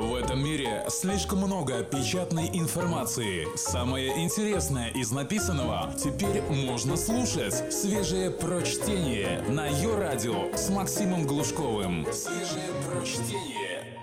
[0.00, 3.46] В этом мире слишком много печатной информации.
[3.54, 7.70] Самое интересное из написанного теперь можно слушать.
[7.70, 12.06] Свежее прочтение на ее радио с Максимом Глушковым.
[12.14, 13.98] Свежее прочтение.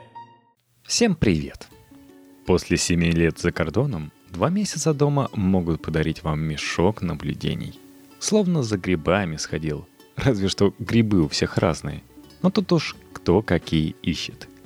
[0.84, 1.68] Всем привет!
[2.46, 7.80] После семи лет за кордоном два месяца дома могут подарить вам мешок наблюдений.
[8.20, 9.88] Словно за грибами сходил.
[10.16, 12.04] Разве что грибы у всех разные.
[12.44, 14.48] Но тут уж кто какие ищет–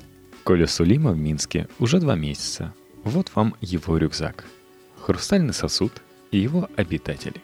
[0.43, 2.73] Коля Сулима в Минске уже два месяца.
[3.03, 4.45] Вот вам его рюкзак.
[4.99, 7.41] Хрустальный сосуд и его обитатели.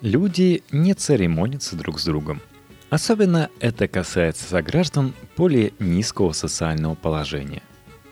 [0.00, 2.40] Люди не церемонятся друг с другом.
[2.90, 7.62] Особенно это касается сограждан более низкого социального положения.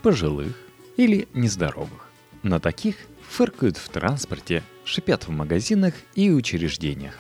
[0.03, 0.57] Пожилых
[0.97, 2.11] или нездоровых.
[2.43, 2.97] На таких
[3.29, 7.15] фыркают в транспорте, шипят в магазинах и учреждениях.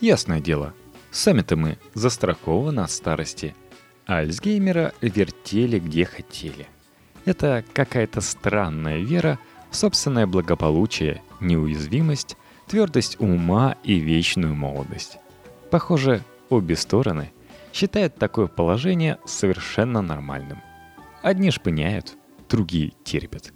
[0.00, 0.74] Ясное дело,
[1.12, 3.54] сами-то мы застрахованы от старости–
[4.06, 6.68] Альцгеймера вертели где хотели.
[7.24, 9.38] Это какая-то странная вера
[9.70, 12.36] в собственное благополучие, неуязвимость,
[12.68, 15.18] твердость ума и вечную молодость.
[15.72, 17.32] Похоже, обе стороны
[17.72, 20.62] считают такое положение совершенно нормальным.
[21.22, 22.14] Одни шпыняют,
[22.48, 23.52] другие терпят.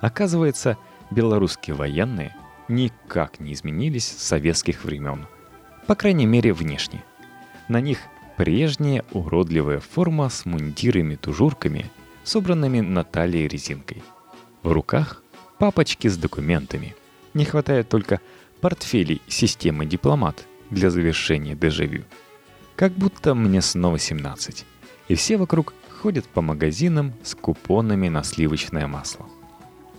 [0.00, 0.78] Оказывается,
[1.10, 2.34] белорусские военные
[2.68, 5.26] никак не изменились с советских времен.
[5.88, 7.02] По крайней мере, внешне.
[7.66, 7.98] На них
[8.36, 11.86] Прежняя уродливая форма с мундирами-тужурками,
[12.24, 14.02] собранными на талии резинкой.
[14.62, 15.22] В руках
[15.58, 16.94] папочки с документами.
[17.34, 18.20] Не хватает только
[18.60, 22.04] портфелей системы «Дипломат» для завершения дежавю.
[22.76, 24.64] Как будто мне снова 17.
[25.08, 29.26] И все вокруг ходят по магазинам с купонами на сливочное масло.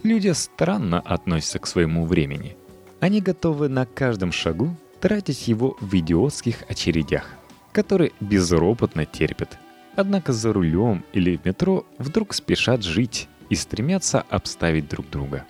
[0.04, 2.58] Люди странно относятся к своему времени.
[3.00, 7.28] Они готовы на каждом шагу тратить его в идиотских очередях
[7.72, 9.58] которые безропотно терпят.
[9.96, 15.46] Однако за рулем или в метро вдруг спешат жить и стремятся обставить друг друга.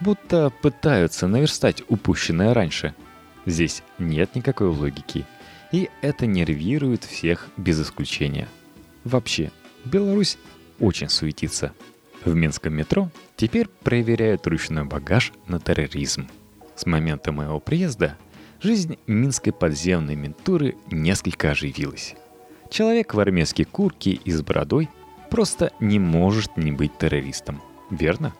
[0.00, 2.94] Будто пытаются наверстать упущенное раньше.
[3.46, 5.24] Здесь нет никакой логики.
[5.72, 8.48] И это нервирует всех без исключения.
[9.04, 9.50] Вообще,
[9.84, 10.38] Беларусь
[10.78, 11.72] очень суетится.
[12.24, 16.28] В Минском метро теперь проверяют ручной багаж на терроризм.
[16.74, 18.16] С момента моего приезда
[18.60, 22.14] жизнь минской подземной ментуры несколько оживилась.
[22.70, 24.88] Человек в армейской куртке и с бородой
[25.30, 28.34] просто не может не быть террористом, верно?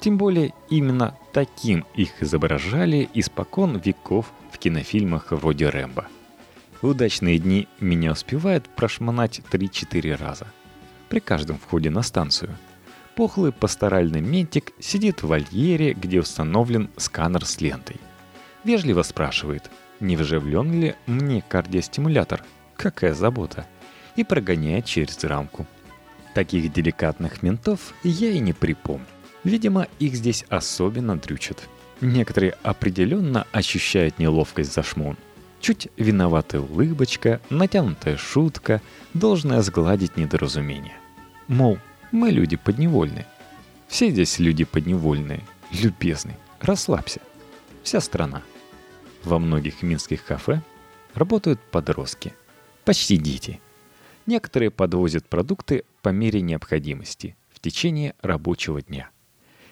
[0.00, 6.06] Тем более именно таким их изображали испокон веков в кинофильмах вроде «Рэмбо».
[6.80, 10.46] В удачные дни меня успевает прошмонать 3-4 раза.
[11.08, 12.56] При каждом входе на станцию.
[13.16, 17.96] Пухлый пасторальный ментик сидит в вольере, где установлен сканер с лентой.
[18.64, 19.70] Вежливо спрашивает,
[20.00, 22.44] не вживлен ли мне кардиостимулятор,
[22.76, 23.66] какая забота,
[24.16, 25.66] и прогоняет через рамку.
[26.34, 29.06] Таких деликатных ментов я и не припомню.
[29.44, 31.68] Видимо, их здесь особенно дрючат.
[32.00, 35.16] Некоторые определенно ощущают неловкость за шмон.
[35.60, 38.80] Чуть виноватая улыбочка, натянутая шутка,
[39.14, 40.94] должная сгладить недоразумение.
[41.48, 41.78] Мол,
[42.12, 43.26] мы люди подневольные.
[43.88, 45.42] Все здесь люди подневольные.
[45.72, 47.20] Любезный, расслабься
[47.88, 48.42] вся страна.
[49.24, 50.60] Во многих минских кафе
[51.14, 52.34] работают подростки,
[52.84, 53.62] почти дети.
[54.26, 59.08] Некоторые подвозят продукты по мере необходимости в течение рабочего дня.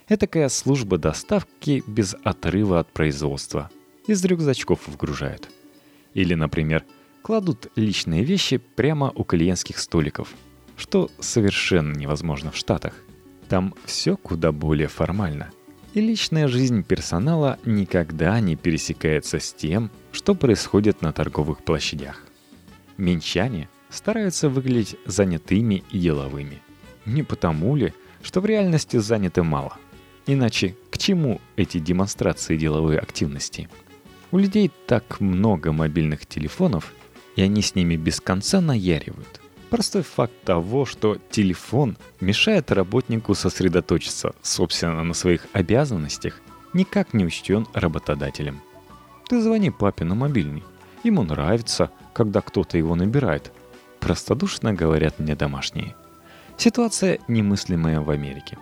[0.08, 3.70] Этакая служба доставки без отрыва от производства.
[4.06, 5.50] Из рюкзачков вгружают.
[6.14, 6.86] Или, например,
[7.20, 10.32] кладут личные вещи прямо у клиентских столиков,
[10.78, 12.94] что совершенно невозможно в Штатах.
[13.50, 15.50] Там все куда более формально
[15.96, 22.22] и личная жизнь персонала никогда не пересекается с тем, что происходит на торговых площадях.
[22.98, 26.60] Минчане стараются выглядеть занятыми и деловыми.
[27.06, 29.78] Не потому ли, что в реальности заняты мало.
[30.26, 33.70] Иначе к чему эти демонстрации деловой активности?
[34.32, 36.92] У людей так много мобильных телефонов,
[37.36, 39.40] и они с ними без конца наяривают–
[39.70, 46.40] Простой факт того, что телефон мешает работнику сосредоточиться, собственно, на своих обязанностях,
[46.72, 48.60] никак не учтен работодателем.
[49.28, 50.62] Ты звони папе на мобильный.
[51.02, 53.52] Ему нравится, когда кто-то его набирает.
[53.98, 55.96] Простодушно говорят мне домашние.
[56.56, 58.58] Ситуация немыслимая в Америке.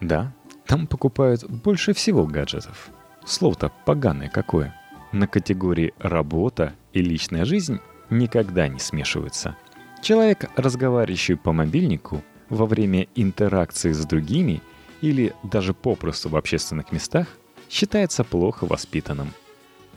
[0.00, 0.32] Да,
[0.66, 2.88] там покупают больше всего гаджетов.
[3.26, 4.74] Слово-то поганое какое.
[5.12, 9.54] На категории «работа» и «личная жизнь» никогда не смешиваются–
[10.02, 14.62] Человек, разговаривающий по мобильнику во время интеракции с другими
[15.00, 17.28] или даже попросту в общественных местах,
[17.68, 19.32] считается плохо воспитанным.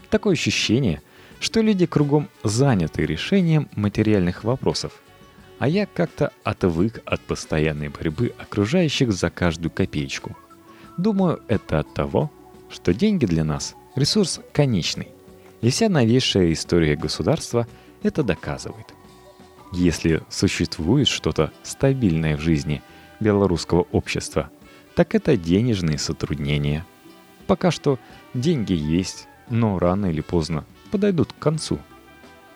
[0.09, 1.01] Такое ощущение,
[1.39, 5.01] что люди кругом заняты решением материальных вопросов,
[5.59, 10.35] а я как-то отвык от постоянной борьбы окружающих за каждую копеечку.
[10.97, 12.31] Думаю, это от того,
[12.69, 15.09] что деньги для нас– ресурс конечный.
[15.61, 17.67] И вся новейшая история государства
[18.03, 18.87] это доказывает.
[19.71, 22.81] Если существует что-то стабильное в жизни
[23.19, 24.49] белорусского общества,
[24.95, 26.85] так это денежные сотруднения.
[27.47, 27.97] Пока что
[28.33, 31.79] деньги есть, но рано или поздно подойдут к концу.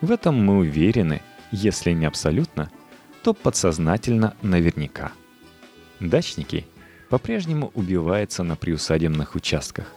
[0.01, 1.21] В этом мы уверены,
[1.51, 2.69] если не абсолютно,
[3.23, 5.13] то подсознательно наверняка.
[6.01, 6.65] Дачники
[7.09, 9.87] по-прежнему убиваются на приусадебных участках,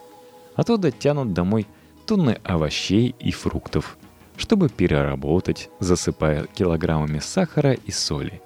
[0.55, 1.67] а то дотянут домой
[2.07, 3.98] тонны овощей и фруктов,
[4.39, 8.41] чтобы переработать, засыпая килограммами сахара и соли.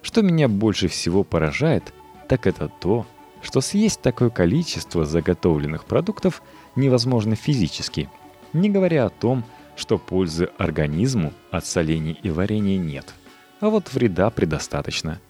[0.00, 1.92] Что меня больше всего поражает,
[2.28, 3.04] так это то,
[3.42, 6.42] что съесть такое количество заготовленных продуктов
[6.76, 8.08] невозможно физически,
[8.52, 9.44] не говоря о том,
[9.76, 13.12] что пользы организму от солений и варенья нет,
[13.60, 15.20] а вот вреда предостаточно.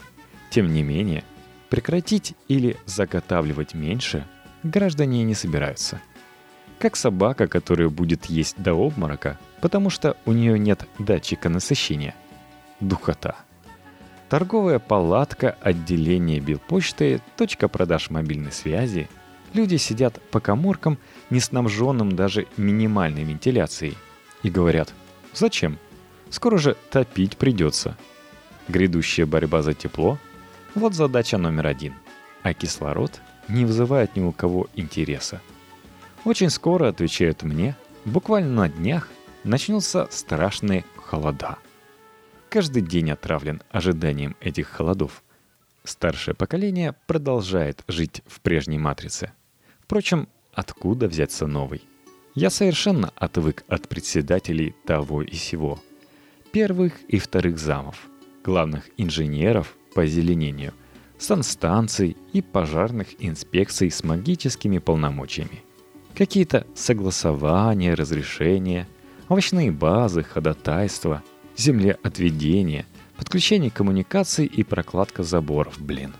[0.50, 1.24] Тем не менее,
[1.70, 4.26] прекратить или заготавливать меньше
[4.62, 6.00] граждане не собираются.
[6.84, 12.14] Как собака, которая будет есть до обморока, потому что у нее нет датчика насыщения.
[12.78, 13.36] Духота.
[14.28, 19.08] Торговая палатка, отделение Белпочты, точка продаж мобильной связи.
[19.54, 20.98] Люди сидят по коморкам,
[21.30, 23.96] не снабженным даже минимальной вентиляцией.
[24.42, 24.92] И говорят,
[25.32, 25.78] зачем?
[26.28, 27.96] Скоро же топить придется.
[28.68, 30.18] Грядущая борьба за тепло–
[30.74, 31.94] вот задача номер один.
[32.42, 35.40] А кислород не вызывает ни у кого интереса.
[36.24, 39.08] Очень скоро, отвечают мне, буквально на днях,
[39.44, 41.58] начнутся страшные холода–
[42.54, 45.24] каждый день отравлен ожиданием этих холодов.
[45.82, 49.32] Старшее поколение продолжает жить в прежней матрице.
[49.80, 51.82] Впрочем, откуда взяться новый?
[52.36, 55.82] Я совершенно отвык от председателей того и сего.
[56.52, 58.06] Первых и вторых замов,
[58.44, 60.74] главных инженеров по озеленению,
[61.18, 65.64] санстанций и пожарных инспекций с магическими полномочиями.
[66.16, 68.86] Какие-то согласования, разрешения,
[69.28, 71.24] овощные базы, ходатайства–
[71.56, 76.14] землеотведение, подключение коммуникаций и прокладка заборов, блин.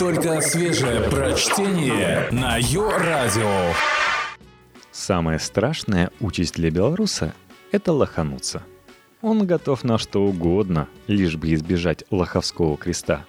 [0.00, 3.72] Только свежее прочтение на Йо-Радио.
[4.90, 7.34] Самая страшная участь для белоруса–
[7.70, 8.64] это лохануться.
[9.22, 13.24] Он готов на что угодно, лишь бы избежать лоховского креста.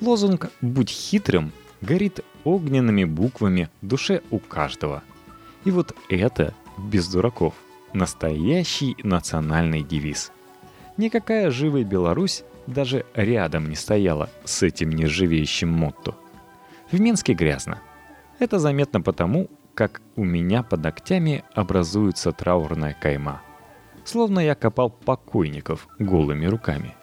[0.00, 1.52] Лозунг «Будь хитрым»
[1.82, 5.02] горит огненными буквами в душе у каждого.
[5.64, 7.54] И вот это, без дураков–
[7.92, 10.32] Настоящий национальный девиз.
[10.96, 16.14] Никакая живая Беларусь даже рядом не стояла с этим нержавеющим мотто.
[16.90, 17.80] В Минске грязно.
[18.38, 23.42] Это заметно потому, как у меня под ногтями образуется траурная кайма.
[24.04, 26.94] Словно я копал покойников голыми руками.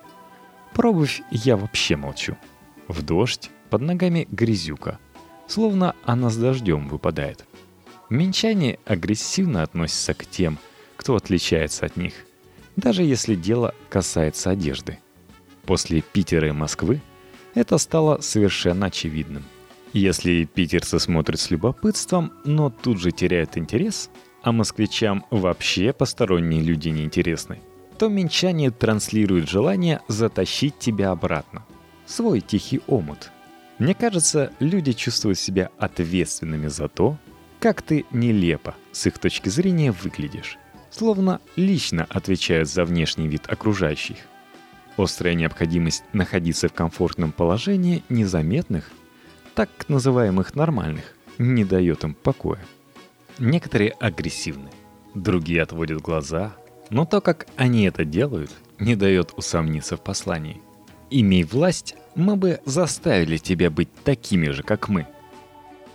[0.74, 2.36] Про обувь я вообще молчу.
[2.88, 5.00] В дождь под ногами грязюка.
[5.48, 7.46] Словно она с дождем выпадает.
[8.10, 10.58] Минчане агрессивно относятся к тем,
[10.96, 12.14] кто отличается от них,
[12.76, 15.00] даже если дело касается одежды.
[15.66, 17.02] После Питера и Москвы
[17.54, 19.44] это стало совершенно очевидным.
[19.94, 24.10] Если питерцы смотрят с любопытством, но тут же теряют интерес,
[24.44, 27.60] а москвичам вообще посторонние люди не интересны,
[27.98, 31.66] то минчане транслируют желание затащить тебя обратно.
[32.06, 33.32] Свой тихий омут.
[33.80, 37.18] Мне кажется, люди чувствуют себя ответственными за то,
[37.60, 40.58] как ты нелепо, с их точки зрения, выглядишь
[40.92, 44.18] словно лично отвечают за внешний вид окружающих.
[44.98, 48.92] Острая необходимость находиться в комфортном положении незаметных,
[49.56, 52.60] так называемых нормальных, не дает им покоя.
[53.38, 54.70] Некоторые агрессивны,
[55.16, 56.54] другие отводят глаза,
[56.90, 60.62] но то, как они это делают, не дает усомниться в послании.
[61.10, 65.08] Имей власть, мы бы заставили тебя быть такими же, как мы.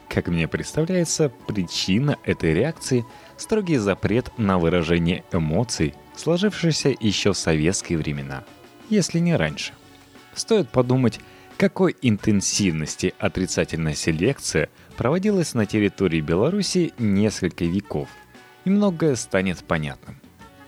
[0.09, 3.05] Как мне представляется, причина этой реакции–
[3.37, 8.45] строгий запрет на выражение эмоций, сложившийся еще в советские времена,
[8.91, 9.73] если не раньше.
[10.35, 11.21] Стоит подумать,
[11.57, 18.09] какой интенсивности отрицательная селекция проводилась на территории Беларуси несколько веков,
[18.65, 20.21] и многое станет понятным.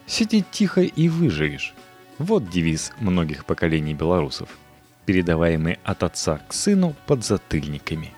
[0.07, 1.75] Сиди тихо и выживешь.
[2.19, 4.49] Вот девиз многих поколений белорусов,
[5.05, 8.13] передаваемый от отца к сыну под затыльниками.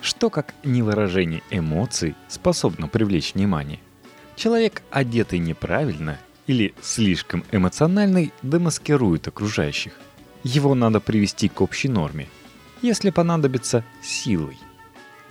[0.00, 3.78] Что как невыражение эмоций способно привлечь внимание–
[4.36, 9.94] Человек, одетый неправильно или слишком эмоциональный, демаскирует окружающих.
[10.42, 12.28] Его надо привести к общей норме,
[12.82, 14.58] если понадобится силой.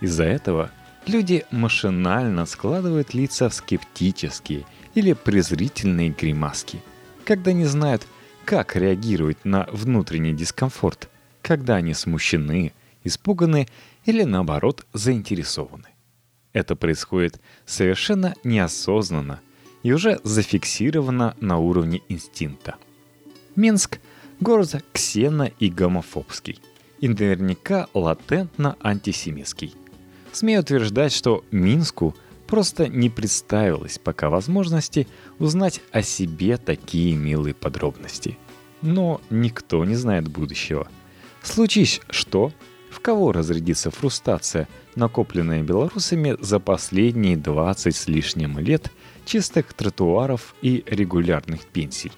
[0.00, 0.70] Из-за этого
[1.06, 4.64] люди машинально складывают лица в скептические
[4.94, 6.82] или презрительные гримаски,
[7.24, 8.06] когда не знают,
[8.44, 11.08] как реагируют на внутренний дискомфорт,
[11.42, 13.68] когда они смущены, испуганы
[14.04, 15.88] или наоборот заинтересованы.
[16.52, 19.40] Это происходит совершенно неосознанно
[19.82, 22.76] и уже зафиксировано на уровне инстинкта.
[23.56, 23.98] Минск–
[24.40, 26.60] город ксено- и гомофобский,
[27.00, 29.74] и наверняка латентно антисемитский.
[30.32, 32.16] Смею утверждать, что Минску
[32.54, 35.08] просто не представилось пока возможности
[35.40, 38.38] узнать о себе такие милые подробности.
[38.80, 40.86] Но никто не знает будущего.
[41.42, 42.52] Случись что,
[42.92, 48.92] в кого разрядится фрустрация, накопленная белорусами за последние 20 с лишним лет
[49.24, 52.12] чистых тротуаров и регулярных пенсий.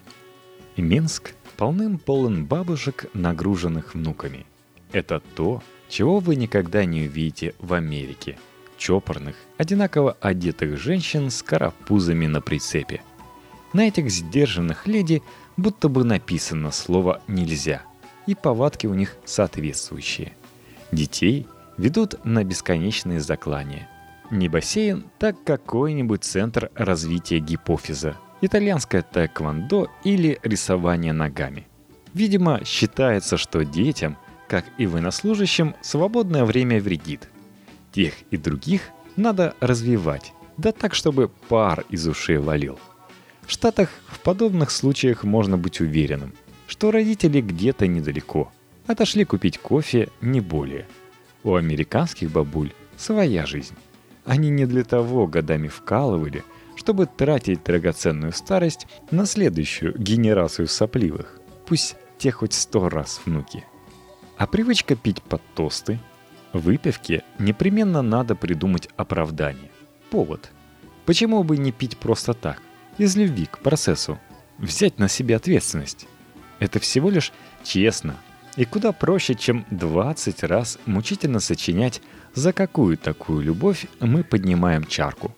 [0.76, 4.44] Минск полным-полон бабушек, нагруженных внуками.
[4.92, 8.36] Это то, чего вы никогда не увидите в Америке.
[8.76, 13.00] Чопорных, одинаково одетых женщин с карапузами на прицепе.
[13.72, 15.22] На этих сдержанных леди
[15.56, 17.82] будто бы написано слово «нельзя»,
[18.26, 20.32] и повадки у них соответствующие.
[20.92, 23.88] Детей ведут на бесконечные заклания.
[24.30, 31.66] Не бассейн, так какой-нибудь центр развития гипофиза, итальянское тэквондо или рисование ногами.
[32.12, 34.16] Видимо, считается, что детям,
[34.48, 37.28] как и военнослужащим, свободное время вредит.
[37.96, 42.78] Тех и других надо развивать, да так, чтобы пар из ушей валил.
[43.46, 46.34] В Штатах в подобных случаях можно быть уверенным,
[46.66, 48.52] что родители где-то недалеко,
[48.86, 50.86] отошли купить кофе не более.
[51.42, 53.76] У американских бабуль своя жизнь.
[54.26, 56.44] Они не для того годами вкалывали,
[56.76, 61.40] чтобы тратить драгоценную старость на следующую генерацию сопливых.
[61.64, 63.64] Пусть те хоть сто раз внуки.
[64.36, 65.98] А привычка пить под тосты,
[66.58, 69.70] выпивке непременно надо придумать оправдание.
[70.10, 70.50] Повод.
[71.04, 72.62] Почему бы не пить просто так,
[72.98, 74.18] из любви к процессу?
[74.58, 76.06] Взять на себя ответственность.
[76.58, 77.32] Это всего лишь
[77.62, 78.16] честно,
[78.56, 82.00] и куда проще, чем 20 раз мучительно сочинять,
[82.34, 85.34] за какую такую любовь мы поднимаем чарку.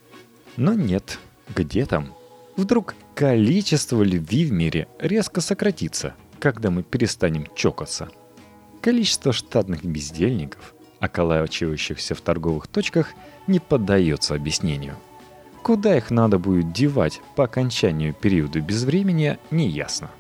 [0.57, 1.19] Но нет,
[1.55, 2.15] где там?
[2.57, 8.09] Вдруг количество любви в мире резко сократится, когда мы перестанем чокаться.
[8.81, 13.15] Количество штатных бездельников, околачивающихся в торговых точках,
[13.47, 14.97] не поддается объяснению.
[15.63, 20.11] Куда их надо будет девать по окончанию периода безвремени, неясно.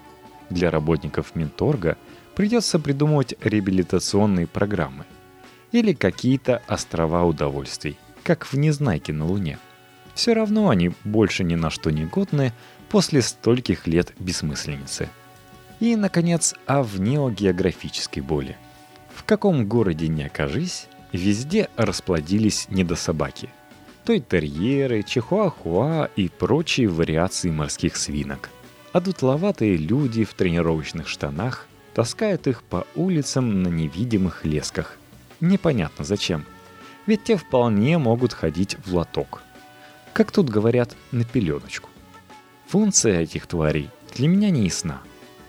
[0.51, 1.97] Для работников Минторга–
[2.39, 5.07] придется придумывать реабилитационные программы.
[5.73, 9.59] Или какие-то острова удовольствий, как в Незнайке на Луне.
[10.15, 12.53] Все равно они больше ни на что не годны
[12.91, 15.09] после стольких лет бессмысленицы.
[15.81, 18.57] И, наконец, о внеогеографической боли.
[19.29, 23.51] Каком городе не окажись, везде расплодились недособаки.
[24.07, 28.49] То и терьеры, чихуахуа и прочие вариации морских свинок.
[28.95, 34.97] А дутловатые люди в тренировочных штанах таскают их по улицам на невидимых лесках.
[35.41, 36.47] Непонятно зачем.
[37.05, 39.43] Ведь те вполне могут ходить в лоток.
[40.15, 41.91] Как тут говорят, на пеленочку.
[42.69, 45.03] Функция этих тварей для меня не ясна.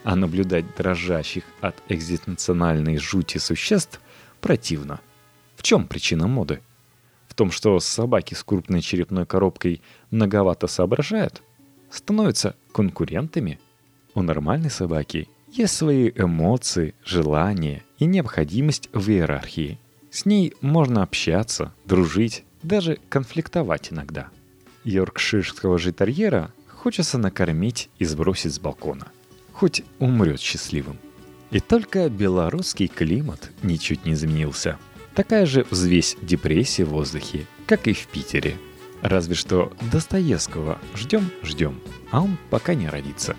[0.03, 3.99] А наблюдать дрожащих от экзистенциональной жути существ
[4.41, 4.99] противно.
[5.55, 6.61] В чем причина моды?
[7.27, 11.41] В том, что собаки с крупной черепной коробкой многовато соображают?
[11.91, 13.59] Становятся конкурентами?
[14.13, 19.79] У нормальной собаки есть свои эмоции, желания и необходимость в иерархии.
[20.11, 24.29] С ней можно общаться, дружить, даже конфликтовать иногда.
[24.83, 29.07] Йоркширского же терьера хочется накормить и сбросить с балкона.
[29.59, 30.97] Хоть умрет счастливым.
[31.51, 34.77] И только белорусский климат ничуть не изменился.
[35.13, 38.55] Такая же взвесь депрессии в воздухе, как и в Питере.
[39.01, 43.35] Разве что Достоевского ждем-ждем, а он пока не родится.